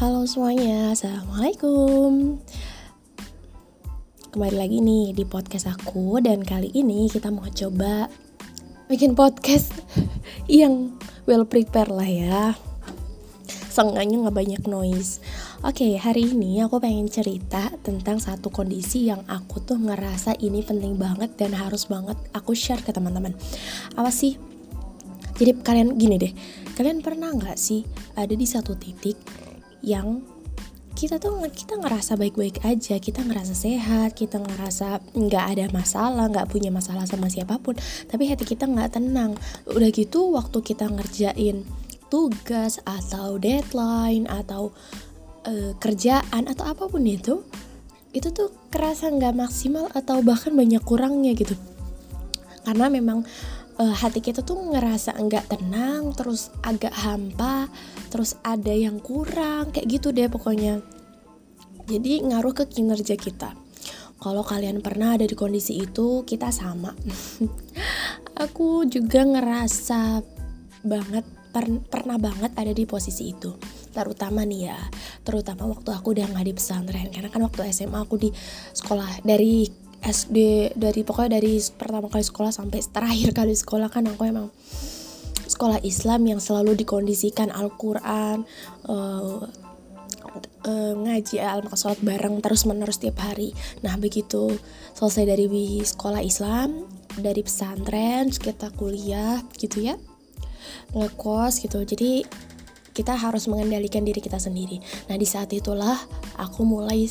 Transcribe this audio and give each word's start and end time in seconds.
Halo 0.00 0.24
semuanya, 0.24 0.96
Assalamualaikum. 0.96 2.40
Kembali 4.32 4.56
lagi 4.56 4.80
nih 4.80 5.12
di 5.12 5.28
podcast 5.28 5.68
aku 5.68 6.16
Dan 6.24 6.40
kali 6.40 6.72
ini 6.72 7.04
kita 7.12 7.28
mau 7.28 7.44
coba 7.44 8.08
bikin 8.88 9.12
podcast 9.12 9.76
yang 10.48 10.96
well 11.28 11.44
prepare 11.44 11.92
lah 11.92 12.08
ya. 12.08 12.56
Seenggaknya 13.68 14.24
gak 14.24 14.40
banyak 14.40 14.62
noise. 14.72 15.20
Oke, 15.68 16.00
hari 16.00 16.32
ini 16.32 16.64
aku 16.64 16.80
pengen 16.80 17.12
cerita 17.12 17.68
tentang 17.84 18.24
satu 18.24 18.48
kondisi 18.48 19.04
yang 19.04 19.20
aku 19.28 19.60
tuh 19.60 19.76
ngerasa 19.76 20.32
ini 20.40 20.64
penting 20.64 20.96
banget 20.96 21.36
dan 21.36 21.52
harus 21.52 21.92
banget 21.92 22.16
aku 22.32 22.56
share 22.56 22.80
ke 22.80 22.88
teman-teman. 22.88 23.36
Apa 24.00 24.08
sih? 24.08 24.40
Jadi 25.36 25.60
kalian 25.60 26.00
gini 26.00 26.16
deh, 26.16 26.32
kalian 26.72 27.04
pernah 27.04 27.36
nggak 27.36 27.60
sih 27.60 27.84
ada 28.16 28.32
di 28.32 28.48
satu 28.48 28.80
titik 28.80 29.49
yang 29.80 30.24
kita 31.00 31.16
tuh 31.16 31.40
kita 31.48 31.80
ngerasa 31.80 32.18
baik-baik 32.20 32.60
aja 32.60 33.00
kita 33.00 33.24
ngerasa 33.24 33.56
sehat 33.56 34.12
kita 34.12 34.36
ngerasa 34.36 35.00
nggak 35.16 35.44
ada 35.56 35.64
masalah 35.72 36.28
nggak 36.28 36.50
punya 36.52 36.68
masalah 36.68 37.08
sama 37.08 37.32
siapa 37.32 37.56
pun 37.56 37.72
tapi 38.10 38.28
hati 38.28 38.44
kita 38.44 38.68
nggak 38.68 39.00
tenang. 39.00 39.32
Udah 39.64 39.88
gitu 39.88 40.34
waktu 40.34 40.60
kita 40.60 40.92
ngerjain 40.92 41.64
tugas 42.10 42.82
atau 42.84 43.38
deadline 43.38 44.26
atau 44.26 44.74
uh, 45.46 45.72
kerjaan 45.78 46.50
atau 46.50 46.64
apa 46.68 46.90
pun 46.90 47.06
itu 47.06 47.46
itu 48.10 48.28
tuh 48.34 48.50
kerasa 48.74 49.06
nggak 49.08 49.38
maksimal 49.38 49.86
atau 49.94 50.20
bahkan 50.20 50.52
banyak 50.52 50.82
kurangnya 50.82 51.32
gitu. 51.38 51.54
Karena 52.66 52.90
memang 52.90 53.24
uh, 53.80 53.94
hati 53.96 54.20
kita 54.20 54.44
tuh 54.44 54.76
ngerasa 54.76 55.16
enggak 55.16 55.48
tenang 55.48 56.12
terus 56.12 56.52
agak 56.60 56.92
hampa 56.92 57.72
terus 58.12 58.36
ada 58.44 58.70
yang 58.70 59.00
kurang 59.00 59.72
kayak 59.72 59.88
gitu 59.88 60.12
deh 60.12 60.28
pokoknya. 60.28 60.84
Jadi 61.88 62.22
ngaruh 62.22 62.54
ke 62.54 62.64
kinerja 62.70 63.16
kita. 63.18 63.56
Kalau 64.20 64.44
kalian 64.44 64.84
pernah 64.84 65.16
ada 65.16 65.24
di 65.24 65.32
kondisi 65.32 65.80
itu 65.80 66.28
kita 66.28 66.52
sama. 66.52 66.92
Aku 68.44 68.84
juga 68.84 69.24
ngerasa 69.24 70.20
banget 70.84 71.24
per, 71.50 71.66
pernah 71.88 72.20
banget 72.20 72.52
ada 72.54 72.70
di 72.70 72.84
posisi 72.84 73.32
itu. 73.32 73.56
Terutama 73.90 74.44
nih 74.44 74.70
ya 74.70 74.78
terutama 75.26 75.66
waktu 75.66 75.90
aku 75.90 76.14
udah 76.14 76.30
nggak 76.30 76.46
di 76.46 76.54
pesantren. 76.54 77.08
Karena 77.10 77.26
kan 77.26 77.42
waktu 77.42 77.74
SMA 77.74 78.06
aku 78.06 78.16
di 78.22 78.30
sekolah 78.76 79.26
dari 79.26 79.66
SD 80.00 80.70
dari 80.80 81.00
pokoknya 81.04 81.40
dari 81.40 81.60
pertama 81.76 82.08
kali 82.08 82.24
sekolah 82.24 82.52
sampai 82.52 82.80
terakhir 82.80 83.36
kali 83.36 83.52
sekolah 83.52 83.92
kan 83.92 84.08
aku 84.08 84.24
emang 84.24 84.48
sekolah 85.50 85.82
Islam 85.84 86.24
yang 86.24 86.40
selalu 86.40 86.78
dikondisikan 86.78 87.52
Al-Quran 87.52 88.48
uh, 88.88 89.44
uh, 90.64 90.92
ngaji 90.94 91.36
al 91.42 91.66
sholat 91.74 92.00
bareng 92.00 92.40
terus 92.40 92.64
menerus 92.64 93.02
tiap 93.02 93.20
hari. 93.20 93.52
Nah 93.84 93.98
begitu 94.00 94.56
selesai 94.96 95.26
dari 95.26 95.46
sekolah 95.84 96.22
Islam 96.24 96.86
dari 97.18 97.42
pesantren 97.42 98.30
kita 98.30 98.70
kuliah 98.78 99.42
gitu 99.58 99.84
ya 99.84 100.00
ngekos 100.94 101.60
gitu. 101.66 101.82
Jadi 101.82 102.24
kita 102.90 103.14
harus 103.14 103.46
mengendalikan 103.46 104.02
diri 104.04 104.22
kita 104.22 104.38
sendiri. 104.38 104.80
Nah 105.08 105.16
di 105.18 105.26
saat 105.26 105.50
itulah 105.54 105.96
aku 106.38 106.66
mulai 106.66 107.06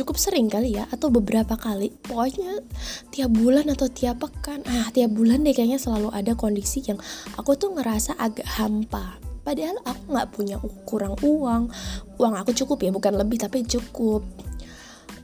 cukup 0.00 0.16
sering 0.16 0.48
kali 0.48 0.80
ya 0.80 0.88
atau 0.88 1.12
beberapa 1.12 1.60
kali. 1.60 1.92
Pokoknya 2.00 2.64
tiap 3.12 3.30
bulan 3.36 3.68
atau 3.68 3.92
tiap 3.92 4.24
pekan. 4.24 4.64
Ah 4.64 4.88
tiap 4.88 5.12
bulan 5.12 5.44
deh 5.44 5.52
kayaknya 5.52 5.76
selalu 5.76 6.08
ada 6.16 6.32
kondisi 6.32 6.80
yang 6.88 6.96
aku 7.36 7.52
tuh 7.60 7.76
ngerasa 7.76 8.16
agak 8.16 8.48
hampa. 8.48 9.20
Padahal 9.44 9.76
aku 9.84 10.02
nggak 10.08 10.28
punya 10.32 10.56
kurang 10.88 11.14
uang. 11.20 11.68
Uang 12.16 12.34
aku 12.36 12.56
cukup 12.56 12.80
ya 12.80 12.90
bukan 12.92 13.12
lebih 13.20 13.44
tapi 13.44 13.60
cukup. 13.68 14.24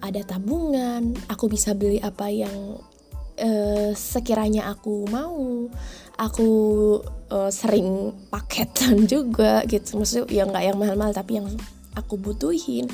Ada 0.04 0.36
tabungan 0.36 1.16
aku 1.32 1.48
bisa 1.48 1.72
beli 1.72 1.96
apa 2.04 2.28
yang 2.28 2.76
uh, 3.40 3.90
sekiranya 3.96 4.68
aku 4.68 5.08
mau. 5.08 5.72
Aku 6.20 6.48
uh, 7.32 7.48
sering 7.48 8.12
paketan 8.28 9.04
juga 9.12 9.64
gitu. 9.64 10.04
Maksudnya 10.04 10.28
ya 10.28 10.44
nggak 10.44 10.64
yang 10.68 10.76
mahal-mahal 10.76 11.16
tapi 11.16 11.40
yang 11.40 11.48
aku 11.96 12.20
butuhin 12.20 12.92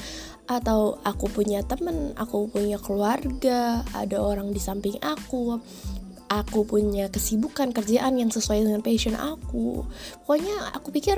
atau 0.59 1.01
aku 1.07 1.31
punya 1.31 1.63
temen, 1.65 2.13
aku 2.19 2.51
punya 2.51 2.77
keluarga, 2.77 3.87
ada 3.95 4.19
orang 4.19 4.51
di 4.51 4.61
samping 4.61 4.99
aku, 5.01 5.57
aku 6.29 6.67
punya 6.67 7.09
kesibukan 7.09 7.71
kerjaan 7.71 8.19
yang 8.19 8.29
sesuai 8.29 8.67
dengan 8.67 8.85
passion 8.85 9.15
aku. 9.17 9.87
Pokoknya 10.27 10.75
aku 10.75 10.93
pikir 10.93 11.17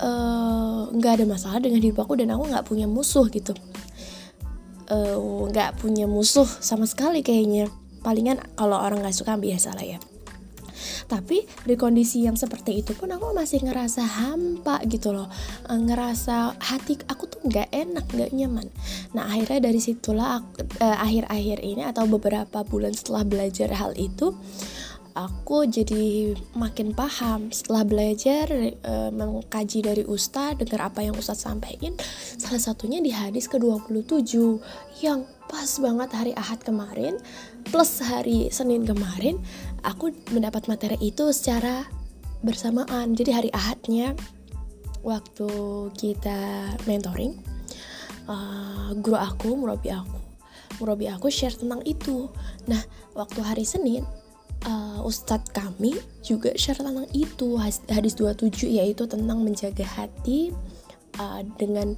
eh, 0.00 0.80
nggak 0.90 1.12
uh, 1.12 1.16
ada 1.20 1.26
masalah 1.28 1.60
dengan 1.60 1.84
hidup 1.84 2.02
aku 2.02 2.18
dan 2.18 2.34
aku 2.34 2.48
nggak 2.48 2.66
punya 2.66 2.90
musuh 2.90 3.28
gitu, 3.28 3.52
eh, 4.90 5.16
nggak 5.52 5.70
uh, 5.70 5.76
punya 5.76 6.08
musuh 6.08 6.48
sama 6.48 6.88
sekali 6.88 7.20
kayaknya. 7.20 7.68
Palingan 8.00 8.38
kalau 8.54 8.78
orang 8.78 9.02
nggak 9.02 9.18
suka 9.18 9.34
biasa 9.34 9.74
lah 9.74 9.82
ya 9.82 9.98
tapi 11.06 11.46
di 11.64 11.74
kondisi 11.78 12.26
yang 12.26 12.34
seperti 12.34 12.82
itu 12.82 12.92
pun 12.94 13.10
aku 13.14 13.32
masih 13.32 13.62
ngerasa 13.62 14.02
hampa 14.02 14.82
gitu 14.86 15.14
loh. 15.14 15.30
Eh, 15.70 15.78
ngerasa 15.78 16.58
hati 16.58 16.98
aku 17.06 17.30
tuh 17.30 17.40
nggak 17.46 17.70
enak 17.70 18.06
nggak 18.10 18.30
nyaman. 18.34 18.66
Nah 19.14 19.30
akhirnya 19.30 19.70
dari 19.70 19.80
situlah 19.80 20.42
eh, 20.82 20.96
akhir-akhir 20.98 21.58
ini 21.62 21.82
atau 21.86 22.04
beberapa 22.10 22.66
bulan 22.66 22.92
setelah 22.92 23.22
belajar 23.22 23.70
hal 23.74 23.94
itu 23.94 24.34
aku 25.16 25.64
jadi 25.64 26.36
makin 26.52 26.92
paham. 26.92 27.48
Setelah 27.48 27.88
belajar 27.88 28.52
e, 28.52 28.94
mengkaji 29.10 29.80
dari 29.80 30.04
Ustadz 30.04 30.60
dengar 30.60 30.92
apa 30.92 31.00
yang 31.00 31.16
Ustadz 31.16 31.48
sampaikan 31.48 31.96
salah 32.36 32.60
satunya 32.60 33.00
di 33.00 33.10
hadis 33.10 33.48
ke-27 33.48 34.36
yang 35.00 35.24
pas 35.48 35.70
banget 35.80 36.10
hari 36.12 36.32
Ahad 36.36 36.60
kemarin 36.60 37.16
plus 37.70 38.02
hari 38.02 38.50
Senin 38.52 38.82
kemarin 38.84 39.40
aku 39.86 40.10
mendapat 40.34 40.66
materi 40.66 40.98
itu 40.98 41.30
secara 41.30 41.86
bersamaan. 42.42 43.14
Jadi 43.14 43.30
hari 43.30 43.50
Ahadnya 43.54 44.18
waktu 45.06 45.48
kita 45.94 46.74
mentoring 46.90 47.38
uh, 48.26 48.90
guru 48.98 49.14
aku 49.14 49.54
murabi 49.54 49.94
aku 49.94 50.18
murabi 50.82 51.06
aku 51.06 51.30
share 51.30 51.54
tentang 51.54 51.80
itu. 51.86 52.26
Nah 52.66 52.82
waktu 53.14 53.40
hari 53.40 53.62
Senin 53.62 54.02
uh, 54.66 55.00
Ustadz 55.06 55.54
kami 55.54 55.94
juga 56.26 56.52
share 56.58 56.82
tentang 56.82 57.06
itu 57.14 57.54
hadis 57.88 58.18
27 58.18 58.66
yaitu 58.66 59.06
tentang 59.06 59.40
menjaga 59.40 59.86
hati 59.86 60.50
uh, 61.22 61.40
dengan 61.56 61.94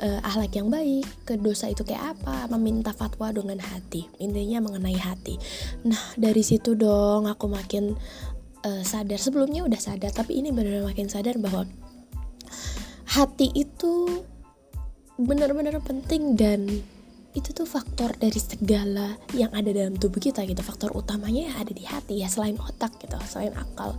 uh, 0.00 0.20
ahlak 0.22 0.54
yang 0.56 0.70
baik 0.72 1.06
ke 1.26 1.38
dosa 1.38 1.70
itu 1.70 1.86
kayak 1.86 2.16
apa 2.18 2.50
meminta 2.54 2.90
fatwa 2.94 3.30
dengan 3.30 3.60
hati 3.60 4.08
intinya 4.18 4.64
mengenai 4.64 4.98
hati. 4.98 5.38
Nah 5.86 6.00
dari 6.18 6.42
situ 6.42 6.74
dong 6.74 7.26
aku 7.26 7.46
makin 7.50 7.94
uh, 8.64 8.82
sadar. 8.82 9.20
Sebelumnya 9.20 9.62
udah 9.66 9.78
sadar 9.78 10.10
tapi 10.10 10.40
ini 10.40 10.50
benar-benar 10.50 10.88
makin 10.90 11.06
sadar 11.10 11.38
bahwa 11.38 11.68
hati 13.14 13.52
itu 13.54 14.24
benar-benar 15.14 15.78
penting 15.84 16.34
dan 16.34 16.82
itu 17.34 17.50
tuh 17.50 17.66
faktor 17.66 18.14
dari 18.14 18.38
segala 18.38 19.18
yang 19.34 19.50
ada 19.50 19.74
dalam 19.74 19.98
tubuh 19.98 20.22
kita 20.22 20.46
gitu. 20.46 20.62
Faktor 20.62 20.94
utamanya 20.94 21.50
ya 21.50 21.54
ada 21.66 21.72
di 21.74 21.82
hati 21.82 22.22
ya 22.22 22.30
selain 22.30 22.54
otak 22.62 22.94
gitu 23.02 23.18
selain 23.26 23.50
akal. 23.58 23.98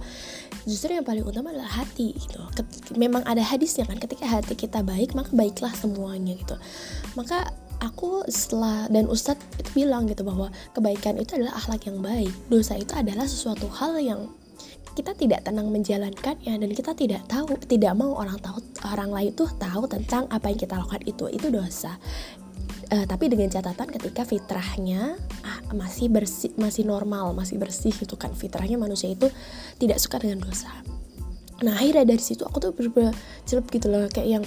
Justru 0.64 0.96
yang 0.96 1.04
paling 1.04 1.28
utama 1.28 1.52
adalah 1.52 1.84
hati 1.84 2.16
gitu. 2.16 2.40
Memang 2.96 3.28
ada 3.28 3.44
hadisnya 3.44 3.84
kan 3.84 4.00
ketika 4.00 4.24
hati 4.24 4.56
kita 4.56 4.80
baik 4.88 5.12
maka 5.20 5.36
baiklah 5.36 5.76
semuanya 5.76 6.32
gitu. 6.40 6.56
Maka 7.20 7.52
aku 7.84 8.24
setelah 8.32 8.88
dan 8.88 9.12
ustadz 9.12 9.44
itu 9.60 9.84
bilang 9.84 10.08
gitu 10.08 10.24
bahwa 10.24 10.48
kebaikan 10.72 11.20
itu 11.20 11.36
adalah 11.36 11.60
akhlak 11.60 11.92
yang 11.92 12.00
baik. 12.00 12.32
Dosa 12.48 12.80
itu 12.80 12.96
adalah 12.96 13.28
sesuatu 13.28 13.68
hal 13.68 14.00
yang 14.00 14.32
kita 14.96 15.12
tidak 15.12 15.44
tenang 15.44 15.76
menjalankannya 15.76 16.56
dan 16.56 16.72
kita 16.72 16.96
tidak 16.96 17.28
tahu 17.28 17.52
tidak 17.68 17.92
mau 18.00 18.16
orang 18.16 18.40
tahu 18.40 18.64
orang 18.88 19.12
lain 19.12 19.36
tuh 19.36 19.52
tahu 19.60 19.92
tentang 19.92 20.24
apa 20.32 20.48
yang 20.48 20.56
kita 20.56 20.80
lakukan 20.80 21.04
itu. 21.04 21.28
Itu 21.28 21.52
dosa 21.52 22.00
uh, 22.96 23.04
tapi 23.04 23.28
dengan 23.28 23.52
catatan 23.52 23.92
ketika 23.92 24.24
fitrahnya 24.24 25.20
ah, 25.44 25.60
masih 25.76 26.08
bersih 26.08 26.56
masih 26.56 26.88
normal 26.88 27.36
masih 27.36 27.60
bersih 27.60 27.92
gitu 27.92 28.16
kan. 28.16 28.32
Fitrahnya 28.32 28.80
manusia 28.80 29.12
itu 29.12 29.28
tidak 29.76 30.00
suka 30.00 30.24
dengan 30.24 30.48
dosa. 30.48 30.72
Nah 31.60 31.76
akhirnya 31.76 32.08
dari 32.08 32.24
situ 32.24 32.48
aku 32.48 32.58
tuh 32.64 32.72
celup 33.44 33.66
gitu 33.68 33.92
loh. 33.92 34.08
Kayak 34.08 34.40
yang 34.40 34.44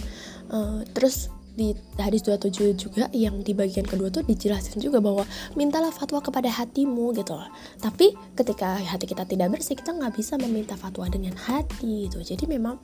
uh, 0.48 0.80
terus 0.96 1.28
di 1.58 1.74
hadis 1.98 2.22
27 2.22 2.78
juga 2.78 3.10
yang 3.10 3.42
di 3.42 3.50
bagian 3.50 3.82
kedua 3.82 4.14
tuh 4.14 4.22
dijelasin 4.22 4.78
juga 4.78 5.02
bahwa 5.02 5.26
mintalah 5.58 5.90
fatwa 5.90 6.22
kepada 6.22 6.46
hatimu 6.46 7.10
gitu 7.18 7.34
loh. 7.34 7.50
Tapi 7.82 8.14
ketika 8.38 8.78
hati 8.78 9.10
kita 9.10 9.26
tidak 9.26 9.58
bersih 9.58 9.74
kita 9.74 9.90
nggak 9.90 10.14
bisa 10.14 10.38
meminta 10.38 10.78
fatwa 10.78 11.10
dengan 11.10 11.34
hati 11.34 12.06
gitu. 12.06 12.22
Jadi 12.22 12.46
memang 12.46 12.78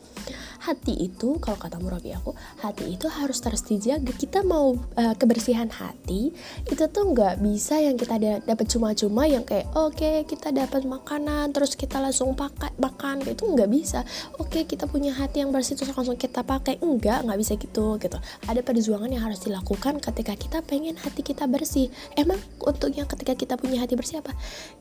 hati 0.67 1.07
itu 1.07 1.39
kalau 1.39 1.55
kata 1.55 1.79
murabi 1.79 2.11
aku 2.11 2.35
hati 2.59 2.99
itu 2.99 3.07
harus 3.07 3.39
terus 3.39 3.63
dijaga. 3.63 4.11
Kita 4.11 4.43
mau 4.43 4.75
uh, 4.75 5.15
kebersihan 5.15 5.71
hati 5.71 6.35
itu 6.67 6.83
tuh 6.91 7.05
nggak 7.15 7.39
bisa 7.39 7.79
yang 7.79 7.95
kita 7.95 8.43
dapat 8.43 8.67
cuma-cuma 8.67 9.31
yang 9.31 9.47
kayak 9.47 9.71
oke 9.79 9.95
okay, 9.95 10.27
kita 10.27 10.51
dapat 10.51 10.83
makanan 10.83 11.55
terus 11.55 11.79
kita 11.79 12.03
langsung 12.03 12.35
pakai 12.35 12.75
makan 12.83 13.23
gitu 13.23 13.47
nggak 13.55 13.71
bisa. 13.71 14.03
Oke 14.43 14.59
okay, 14.59 14.63
kita 14.67 14.91
punya 14.91 15.15
hati 15.15 15.47
yang 15.47 15.55
bersih 15.55 15.79
terus 15.79 15.95
langsung 15.95 16.19
kita 16.19 16.43
pakai 16.43 16.83
enggak 16.83 17.23
nggak 17.23 17.39
bisa 17.39 17.55
gitu 17.55 17.95
gitu. 18.03 18.19
Ada 18.51 18.64
perjuangan 18.65 19.13
yang 19.13 19.23
harus 19.29 19.45
dilakukan 19.45 20.01
ketika 20.01 20.35
kita 20.35 20.59
pengen 20.65 20.97
hati 20.97 21.21
kita 21.21 21.45
bersih. 21.45 21.93
Emang 22.17 22.41
untuknya 22.65 23.05
ketika 23.05 23.37
kita 23.37 23.55
punya 23.61 23.85
hati 23.85 23.95
bersih 23.95 24.25
apa? 24.25 24.33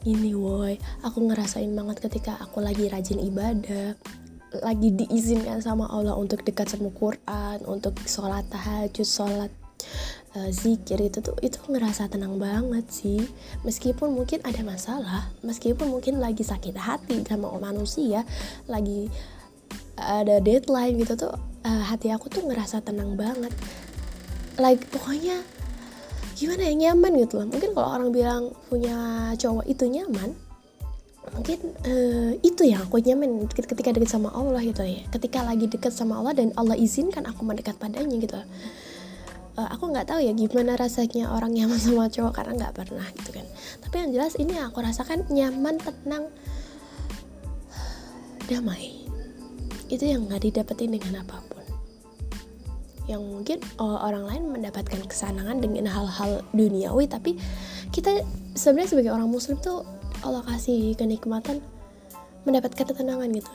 Ini 0.07 0.33
woi. 0.33 0.79
Aku 1.03 1.21
ngerasain 1.21 1.69
banget 1.75 1.99
ketika 1.99 2.39
aku 2.39 2.63
lagi 2.63 2.87
rajin 2.87 3.19
ibadah 3.19 3.93
lagi 4.61 4.93
diizinkan 4.93 5.65
sama 5.65 5.89
Allah 5.89 6.13
untuk 6.13 6.45
dekat 6.45 6.69
sama 6.69 6.93
Quran 6.93 7.65
untuk 7.65 7.97
sholat 8.05 8.45
tahajud 8.53 9.01
sholat 9.01 9.49
uh, 10.37 10.49
zikir 10.53 11.01
itu 11.01 11.25
tuh 11.25 11.33
itu 11.41 11.57
ngerasa 11.65 12.05
tenang 12.05 12.37
banget 12.37 12.85
sih. 12.93 13.25
Meskipun 13.65 14.13
mungkin 14.13 14.45
ada 14.45 14.61
masalah 14.61 15.33
meskipun 15.41 15.89
mungkin 15.89 16.21
lagi 16.21 16.45
sakit 16.45 16.77
hati 16.77 17.25
sama 17.25 17.49
manusia 17.57 18.21
lagi 18.69 19.09
ada 19.97 20.37
deadline 20.41 21.01
gitu 21.01 21.17
tuh 21.17 21.52
uh, 21.63 21.83
hati 21.87 22.11
aku 22.11 22.29
tuh 22.29 22.43
ngerasa 22.45 22.83
tenang 22.83 23.15
banget. 23.15 23.51
Like 24.61 24.85
pokoknya 24.93 25.41
gimana 26.37 26.61
ya 26.67 26.73
nyaman 26.75 27.11
gitu 27.23 27.41
loh. 27.41 27.47
Mungkin 27.49 27.71
kalau 27.73 27.89
orang 27.89 28.09
bilang 28.13 28.43
punya 28.67 29.31
cowok 29.39 29.65
itu 29.67 29.87
nyaman 29.89 30.35
mungkin 31.31 31.71
uh, 31.87 32.31
itu 32.43 32.67
yang 32.67 32.83
aku 32.83 32.99
nyaman 32.99 33.47
ketika 33.47 33.95
dekat 33.95 34.11
sama 34.11 34.29
Allah 34.35 34.59
gitu 34.59 34.83
ya. 34.83 35.07
Ketika 35.07 35.41
lagi 35.41 35.71
dekat 35.71 35.95
sama 35.95 36.19
Allah 36.19 36.35
dan 36.35 36.51
Allah 36.59 36.75
izinkan 36.75 37.23
aku 37.23 37.47
mendekat 37.47 37.79
padanya 37.79 38.15
gitu. 38.19 38.37
Uh, 39.53 39.69
aku 39.69 39.93
nggak 39.93 40.09
tahu 40.09 40.19
ya 40.19 40.33
gimana 40.33 40.73
rasanya 40.75 41.29
orang 41.31 41.53
nyaman 41.53 41.79
sama 41.83 42.11
cowok 42.11 42.33
karena 42.35 42.51
nggak 42.59 42.73
pernah 42.75 43.07
gitu 43.17 43.29
kan. 43.33 43.45
Tapi 43.87 43.95
yang 44.03 44.09
jelas 44.11 44.33
ini 44.35 44.53
aku 44.59 44.83
rasakan 44.83 45.25
nyaman 45.31 45.79
tenang 45.79 46.27
damai. 48.51 49.07
Itu 49.87 50.03
yang 50.03 50.27
nggak 50.27 50.43
didapetin 50.43 50.91
dengan 50.91 51.23
apa 51.23 51.39
pun 51.49 51.52
yang 53.07 53.19
mungkin 53.19 53.59
oh, 53.79 53.99
orang 53.99 54.23
lain 54.27 54.43
mendapatkan 54.55 55.03
kesenangan 55.03 55.59
dengan 55.59 55.91
hal-hal 55.91 56.39
duniawi 56.55 57.11
tapi 57.11 57.35
kita 57.91 58.23
sebenarnya 58.55 58.89
sebagai 58.95 59.11
orang 59.11 59.27
muslim 59.27 59.59
tuh 59.59 59.83
Allah 60.23 60.43
kasih 60.47 60.95
kenikmatan 60.95 61.59
mendapatkan 62.47 62.87
ketenangan 62.87 63.27
gitu. 63.35 63.51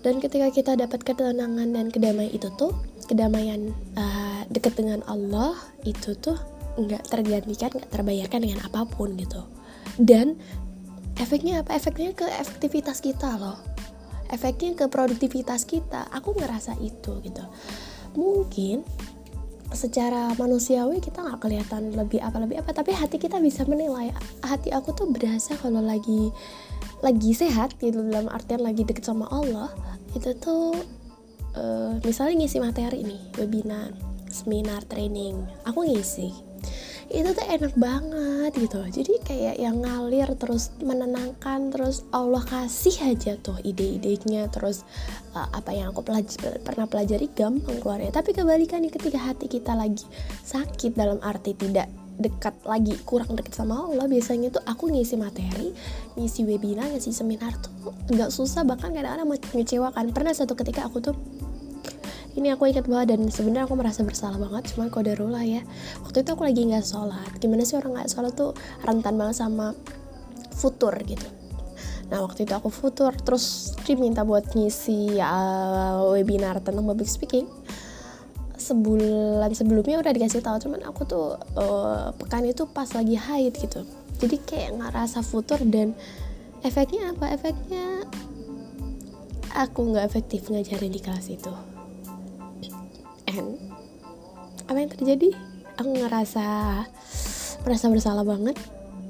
Dan 0.00 0.16
ketika 0.16 0.48
kita 0.48 0.72
dapat 0.80 1.04
ketenangan 1.04 1.76
dan 1.76 1.92
kedamaian 1.92 2.32
itu 2.32 2.48
tuh 2.56 2.72
kedamaian 3.04 3.76
uh, 4.00 4.48
dekat 4.48 4.72
dengan 4.80 5.04
Allah 5.04 5.52
itu 5.84 6.16
tuh 6.16 6.40
nggak 6.80 7.12
tergantikan 7.12 7.68
nggak 7.68 7.92
terbayarkan 7.92 8.40
dengan 8.40 8.60
apa 8.64 8.88
pun 8.88 9.12
gitu. 9.20 9.44
Dan 10.00 10.40
efeknya 11.20 11.60
apa? 11.60 11.76
Efeknya 11.76 12.16
ke 12.16 12.24
efektivitas 12.24 13.04
kita 13.04 13.36
loh. 13.36 13.60
Efeknya 14.32 14.72
ke 14.72 14.88
produktivitas 14.88 15.68
kita. 15.68 16.08
Aku 16.16 16.32
ngerasa 16.32 16.80
itu 16.80 17.20
gitu 17.20 17.44
mungkin 18.14 18.82
secara 19.70 20.34
manusiawi 20.34 20.98
kita 20.98 21.22
nggak 21.22 21.46
kelihatan 21.46 21.94
lebih 21.94 22.18
apa 22.18 22.42
lebih 22.42 22.58
apa 22.58 22.74
tapi 22.74 22.90
hati 22.90 23.22
kita 23.22 23.38
bisa 23.38 23.62
menilai. 23.66 24.10
Hati 24.42 24.74
aku 24.74 24.90
tuh 24.94 25.06
berasa 25.10 25.54
kalau 25.58 25.78
lagi 25.78 26.34
lagi 27.00 27.30
sehat 27.32 27.78
gitu. 27.78 28.02
Dalam 28.02 28.26
artian 28.26 28.66
lagi 28.66 28.82
deket 28.82 29.06
sama 29.06 29.30
Allah 29.30 29.70
itu 30.18 30.34
tuh 30.42 30.74
uh, 31.54 31.94
misalnya 32.02 32.42
ngisi 32.42 32.58
materi 32.58 33.06
nih 33.06 33.22
webinar 33.38 33.94
seminar 34.26 34.82
training. 34.90 35.38
Aku 35.66 35.86
ngisi 35.86 36.49
itu 37.10 37.30
tuh 37.34 37.46
enak 37.46 37.74
banget 37.74 38.52
gitu 38.54 38.78
jadi 38.86 39.12
kayak 39.26 39.56
yang 39.58 39.82
ngalir 39.82 40.30
terus 40.38 40.70
menenangkan 40.78 41.74
terus 41.74 42.06
Allah 42.14 42.42
kasih 42.46 42.94
aja 43.10 43.34
tuh 43.42 43.58
ide-idenya 43.66 44.46
terus 44.48 44.86
uh, 45.34 45.48
apa 45.50 45.70
yang 45.74 45.90
aku 45.90 46.02
pelaj 46.06 46.26
pernah 46.62 46.86
pelajari 46.86 47.30
gampang 47.32 47.78
keluarnya. 47.82 48.10
Tapi 48.14 48.34
kebalikannya 48.34 48.90
ketika 48.90 49.18
hati 49.18 49.46
kita 49.46 49.74
lagi 49.74 50.06
sakit 50.46 50.94
dalam 50.94 51.18
arti 51.22 51.54
tidak 51.54 51.90
dekat 52.20 52.52
lagi 52.68 52.92
kurang 53.08 53.32
dekat 53.32 53.56
sama 53.56 53.80
Allah 53.80 54.04
biasanya 54.04 54.52
tuh 54.52 54.60
aku 54.68 54.92
ngisi 54.92 55.16
materi 55.16 55.72
ngisi 56.20 56.44
webinar 56.44 56.92
ngisi 56.92 57.16
seminar 57.16 57.56
tuh 57.58 57.72
nggak 58.12 58.30
susah. 58.30 58.66
Bahkan 58.66 58.90
kadang-kadang 58.92 59.28
mengecewakan. 59.28 60.12
Pernah 60.12 60.34
satu 60.36 60.52
ketika 60.58 60.86
aku 60.86 61.00
tuh 61.00 61.16
ini 62.38 62.54
aku 62.54 62.70
ingat 62.70 62.86
banget 62.86 63.16
dan 63.16 63.20
sebenarnya 63.26 63.66
aku 63.66 63.74
merasa 63.74 64.06
bersalah 64.06 64.38
banget 64.38 64.70
cuma 64.74 64.86
kodarullah 64.86 65.42
ya. 65.42 65.62
Waktu 66.06 66.22
itu 66.22 66.30
aku 66.30 66.46
lagi 66.46 66.62
nggak 66.62 66.86
sholat. 66.86 67.30
Gimana 67.42 67.66
sih 67.66 67.74
orang 67.74 67.98
nggak 67.98 68.10
sholat 68.10 68.32
tuh 68.38 68.54
rentan 68.86 69.18
banget 69.18 69.42
sama 69.42 69.74
futur 70.54 70.94
gitu. 71.02 71.26
Nah 72.10 72.22
waktu 72.22 72.46
itu 72.46 72.54
aku 72.54 72.70
futur 72.70 73.10
terus 73.18 73.74
diminta 73.82 74.22
buat 74.22 74.46
ngisi 74.54 75.18
uh, 75.18 76.06
webinar 76.14 76.62
tentang 76.62 76.86
public 76.86 77.10
speaking. 77.10 77.50
Sebulan 78.54 79.50
sebelumnya 79.56 79.98
udah 79.98 80.12
dikasih 80.14 80.44
tahu 80.44 80.62
cuman 80.62 80.86
aku 80.86 81.02
tuh 81.08 81.34
uh, 81.58 82.14
pekan 82.14 82.46
itu 82.46 82.66
pas 82.70 82.86
lagi 82.94 83.18
haid 83.18 83.58
gitu. 83.58 83.82
Jadi 84.22 84.36
kayak 84.46 84.78
nggak 84.78 84.92
rasa 84.94 85.24
futur 85.26 85.58
dan 85.66 85.98
efeknya 86.62 87.10
apa? 87.10 87.34
Efeknya 87.34 88.06
aku 89.50 89.90
nggak 89.90 90.06
efektif 90.06 90.46
ngajarin 90.46 90.94
di 90.94 91.00
kelas 91.02 91.26
itu 91.26 91.69
and 93.40 93.56
apa 94.68 94.76
yang 94.76 94.92
terjadi? 94.92 95.32
Aku 95.80 95.96
ngerasa 95.96 96.44
merasa 97.64 97.86
bersalah 97.88 98.24
banget 98.24 98.56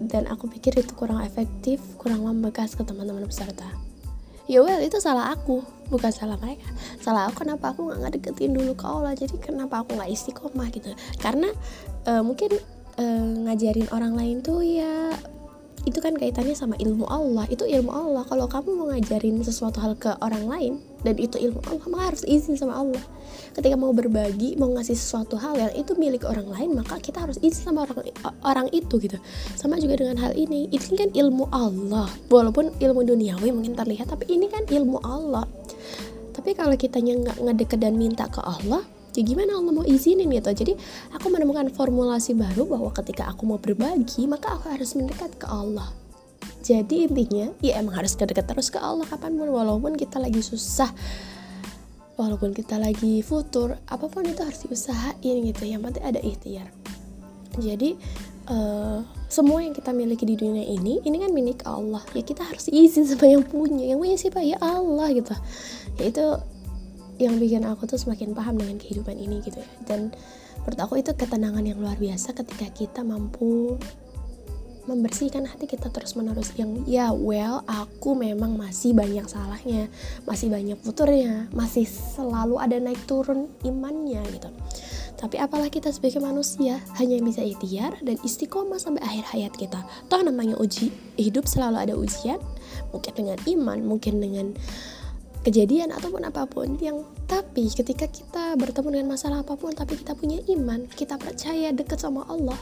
dan 0.01 0.25
aku 0.31 0.49
pikir 0.49 0.73
itu 0.81 0.97
kurang 0.97 1.21
efektif 1.21 1.83
kurang 2.01 2.25
membekas 2.25 2.79
ke 2.79 2.87
teman-teman 2.87 3.27
peserta. 3.27 3.67
Ya 4.51 4.65
well 4.65 4.81
itu 4.83 4.99
salah 4.99 5.31
aku 5.35 5.63
bukan 5.93 6.11
salah 6.11 6.39
mereka. 6.39 6.67
Salah 7.03 7.29
aku 7.29 7.45
kenapa 7.45 7.75
aku 7.75 7.91
nggak 7.91 8.01
ngedeketin 8.07 8.55
dulu 8.55 8.73
ke 8.75 8.87
Allah 8.87 9.13
jadi 9.15 9.35
kenapa 9.39 9.83
aku 9.83 9.99
nggak 9.99 10.11
istiqomah 10.11 10.71
gitu? 10.73 10.91
Karena 11.19 11.51
uh, 12.09 12.23
mungkin 12.23 12.55
uh, 12.99 13.31
ngajarin 13.47 13.91
orang 13.95 14.15
lain 14.17 14.43
tuh 14.43 14.63
ya 14.65 15.15
itu 15.89 15.99
kan 15.99 16.13
kaitannya 16.13 16.53
sama 16.53 16.77
ilmu 16.77 17.09
Allah. 17.09 17.49
Itu 17.49 17.65
ilmu 17.65 17.89
Allah. 17.89 18.23
Kalau 18.29 18.45
kamu 18.51 18.69
mau 18.77 18.87
ngajarin 18.93 19.41
sesuatu 19.41 19.81
hal 19.81 19.97
ke 19.97 20.13
orang 20.21 20.45
lain 20.45 20.73
dan 21.01 21.17
itu 21.17 21.41
ilmu 21.41 21.65
Allah 21.65 21.85
maka 21.89 22.05
harus 22.13 22.23
izin 22.29 22.61
sama 22.61 22.77
Allah. 22.77 23.01
Ketika 23.57 23.75
mau 23.81 23.91
berbagi 23.97 24.61
mau 24.61 24.69
ngasih 24.77 24.93
sesuatu 24.93 25.41
hal 25.41 25.57
yang 25.57 25.73
itu 25.73 25.97
milik 25.97 26.29
orang 26.29 26.47
lain 26.53 26.77
maka 26.77 27.01
kita 27.01 27.25
harus 27.25 27.41
izin 27.41 27.73
sama 27.73 27.89
orang 27.89 27.97
orang 28.45 28.67
itu 28.77 29.01
gitu. 29.01 29.17
Sama 29.57 29.81
juga 29.81 30.05
dengan 30.05 30.21
hal 30.21 30.37
ini. 30.37 30.69
Ini 30.69 30.97
kan 30.97 31.11
ilmu 31.17 31.49
Allah. 31.49 32.09
Walaupun 32.29 32.77
ilmu 32.77 33.01
duniawi 33.07 33.49
mungkin 33.51 33.73
terlihat 33.73 34.13
tapi 34.13 34.29
ini 34.29 34.53
kan 34.53 34.69
ilmu 34.69 35.01
Allah. 35.01 35.49
Tapi 36.37 36.53
kalau 36.53 36.77
kita 36.77 37.01
nggak 37.01 37.41
ngedeket 37.41 37.79
dan 37.81 37.97
minta 37.97 38.29
ke 38.29 38.41
Allah 38.45 38.85
ya 39.21 39.23
gimana 39.23 39.61
Allah 39.61 39.73
mau 39.77 39.85
izinin 39.85 40.33
gitu? 40.33 40.51
Jadi 40.65 40.73
aku 41.13 41.29
menemukan 41.29 41.69
formulasi 41.69 42.33
baru 42.33 42.65
bahwa 42.65 42.89
ketika 42.97 43.29
aku 43.29 43.45
mau 43.45 43.61
berbagi 43.61 44.25
maka 44.25 44.57
aku 44.57 44.73
harus 44.73 44.97
mendekat 44.97 45.37
ke 45.37 45.45
Allah. 45.45 45.93
Jadi 46.65 47.05
intinya 47.09 47.53
ya 47.61 47.81
emang 47.81 48.01
harus 48.01 48.17
dekat 48.17 48.49
terus 48.49 48.73
ke 48.73 48.81
Allah 48.81 49.05
kapan 49.05 49.37
pun 49.37 49.49
walaupun 49.53 49.97
kita 49.97 50.17
lagi 50.21 50.41
susah 50.41 50.89
walaupun 52.21 52.53
kita 52.53 52.77
lagi 52.77 53.25
futur 53.25 53.81
apa 53.89 54.05
pun 54.09 54.29
itu 54.29 54.41
harus 54.41 54.61
diusahain 54.65 55.37
gitu. 55.45 55.63
Yang 55.69 55.81
penting 55.89 56.05
ada 56.05 56.21
ikhtiar. 56.21 56.69
Jadi 57.57 57.97
uh, 58.49 59.01
semua 59.33 59.65
yang 59.65 59.73
kita 59.73 59.91
miliki 59.91 60.29
di 60.29 60.37
dunia 60.37 60.65
ini 60.65 61.01
ini 61.05 61.17
kan 61.17 61.33
milik 61.33 61.65
Allah. 61.65 62.05
Ya 62.13 62.21
kita 62.21 62.45
harus 62.45 62.69
izin 62.69 63.09
sama 63.09 63.25
yang 63.25 63.45
punya. 63.45 63.89
Yang 63.89 63.99
punya 63.99 64.17
siapa? 64.17 64.41
Ya 64.45 64.59
Allah 64.61 65.09
gitu. 65.17 65.35
Ya 65.97 66.05
itu 66.13 66.25
yang 67.21 67.37
bikin 67.37 67.69
aku 67.69 67.85
tuh 67.85 68.01
semakin 68.01 68.33
paham 68.33 68.57
dengan 68.57 68.81
kehidupan 68.81 69.17
ini 69.21 69.45
gitu. 69.45 69.61
Ya 69.61 69.69
dan 69.85 70.15
menurut 70.65 70.81
aku 70.81 71.01
itu 71.01 71.13
ketenangan 71.13 71.65
yang 71.65 71.79
luar 71.81 72.01
biasa 72.01 72.33
ketika 72.33 72.69
kita 72.73 73.01
mampu 73.05 73.77
membersihkan 74.89 75.45
hati 75.45 75.69
kita 75.69 75.93
terus 75.93 76.17
menerus 76.17 76.57
yang 76.57 76.83
ya 76.89 77.13
well 77.13 77.63
aku 77.69 78.17
memang 78.17 78.57
masih 78.57 78.97
banyak 78.97 79.23
salahnya 79.29 79.87
masih 80.25 80.49
banyak 80.51 80.75
futurnya 80.81 81.47
masih 81.53 81.85
selalu 81.87 82.57
ada 82.59 82.81
naik 82.81 82.99
turun 83.05 83.53
imannya 83.63 84.25
gitu. 84.35 84.51
Tapi 85.21 85.37
apalah 85.37 85.69
kita 85.69 85.93
sebagai 85.93 86.17
manusia 86.17 86.81
hanya 86.97 87.21
bisa 87.21 87.45
ikhtiar 87.45 87.93
dan 88.01 88.17
istiqomah 88.25 88.81
sampai 88.81 89.05
akhir 89.05 89.37
hayat 89.37 89.53
kita. 89.53 89.85
Toh 90.09 90.25
namanya 90.25 90.57
uji 90.57 90.89
hidup 91.21 91.45
selalu 91.45 91.77
ada 91.77 91.93
ujian 91.93 92.41
mungkin 92.89 93.13
dengan 93.13 93.39
iman 93.45 93.79
mungkin 93.85 94.17
dengan 94.17 94.57
kejadian 95.41 95.91
ataupun 95.95 96.29
apa 96.29 96.45
pun 96.45 96.77
yang 96.81 97.01
tapi 97.25 97.73
ketika 97.73 98.05
kita 98.05 98.55
bertemu 98.61 99.01
dengan 99.01 99.09
masalah 99.17 99.41
apa 99.41 99.57
pun 99.57 99.73
tapi 99.73 99.97
kita 99.97 100.13
punya 100.13 100.37
iman 100.53 100.85
kita 100.93 101.17
percaya 101.17 101.73
dekat 101.73 101.97
sama 101.97 102.29
Allah 102.29 102.59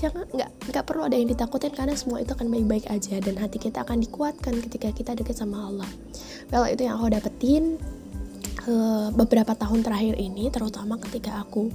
jangan 0.00 0.24
nggak 0.32 0.50
nggak 0.72 0.84
perlu 0.88 1.04
ada 1.04 1.16
yang 1.16 1.28
ditakutin 1.28 1.72
karena 1.76 1.92
semua 1.92 2.24
itu 2.24 2.32
akan 2.32 2.48
baik-baik 2.48 2.88
aja 2.88 3.20
dan 3.20 3.36
hati 3.36 3.60
kita 3.60 3.84
akan 3.84 4.00
dikuatkan 4.00 4.56
ketika 4.64 4.88
kita 4.96 5.12
dekat 5.12 5.36
sama 5.36 5.68
Allah. 5.68 5.90
Well 6.48 6.64
itu 6.72 6.88
yang 6.88 6.96
aku 6.96 7.12
dapetin 7.12 7.76
uh, 8.64 9.12
beberapa 9.12 9.52
tahun 9.52 9.84
terakhir 9.84 10.16
ini 10.16 10.48
terutama 10.48 10.96
ketika 11.04 11.44
aku 11.44 11.68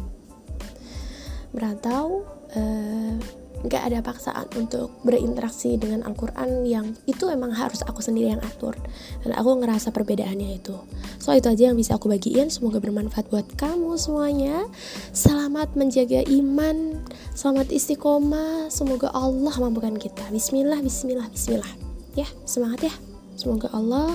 merantau 1.54 2.25
uh, 2.58 3.14
nggak 3.63 3.83
ada 3.88 4.00
paksaan 4.03 4.51
untuk 4.59 4.91
berinteraksi 5.07 5.79
dengan 5.79 6.03
Al-Quran 6.03 6.67
yang 6.67 6.85
itu 7.07 7.31
emang 7.31 7.55
harus 7.55 7.81
aku 7.88 8.03
sendiri 8.03 8.35
yang 8.35 8.43
atur. 8.43 8.75
Dan 9.24 9.31
aku 9.33 9.63
ngerasa 9.63 9.95
perbedaannya 9.95 10.59
itu. 10.59 10.75
So 11.17 11.31
itu 11.31 11.47
aja 11.47 11.71
yang 11.71 11.77
bisa 11.79 11.95
aku 11.95 12.12
bagiin. 12.12 12.51
Semoga 12.51 12.83
bermanfaat 12.83 13.31
buat 13.31 13.47
kamu 13.55 13.95
semuanya. 13.95 14.67
Selamat 15.15 15.74
menjaga 15.74 16.21
iman. 16.27 17.01
Selamat 17.33 17.71
istiqomah. 17.71 18.67
Semoga 18.67 19.09
Allah 19.15 19.55
mampukan 19.57 19.95
kita. 19.95 20.27
Bismillah 20.29 20.83
Bismillah 20.83 21.31
Bismillah. 21.31 21.74
Ya 22.13 22.27
semangat 22.43 22.91
ya. 22.91 22.93
Semoga 23.35 23.71
Allah 23.71 24.13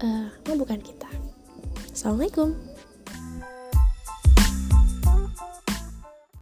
uh, 0.00 0.28
mampukan 0.46 0.80
kita. 0.80 1.10
Assalamualaikum 1.92 2.71